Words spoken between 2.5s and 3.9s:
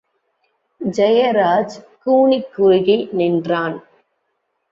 குறுகி நின்றான்!....